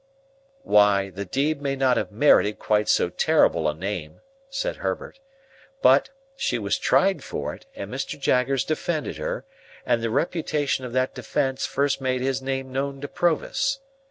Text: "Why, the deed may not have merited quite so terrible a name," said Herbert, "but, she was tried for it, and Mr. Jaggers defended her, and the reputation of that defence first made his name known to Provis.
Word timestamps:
"Why, 0.63 1.11
the 1.11 1.25
deed 1.25 1.61
may 1.61 1.75
not 1.75 1.95
have 1.95 2.11
merited 2.11 2.57
quite 2.57 2.89
so 2.89 3.09
terrible 3.11 3.69
a 3.69 3.75
name," 3.75 4.21
said 4.49 4.77
Herbert, 4.77 5.19
"but, 5.83 6.09
she 6.35 6.57
was 6.57 6.79
tried 6.79 7.23
for 7.23 7.53
it, 7.53 7.67
and 7.75 7.93
Mr. 7.93 8.19
Jaggers 8.19 8.63
defended 8.63 9.17
her, 9.17 9.45
and 9.85 10.01
the 10.01 10.09
reputation 10.09 10.85
of 10.85 10.93
that 10.93 11.13
defence 11.13 11.67
first 11.67 12.01
made 12.01 12.21
his 12.21 12.41
name 12.41 12.71
known 12.71 12.99
to 13.01 13.07
Provis. 13.07 13.77